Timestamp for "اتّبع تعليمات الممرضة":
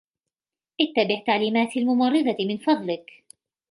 0.81-2.37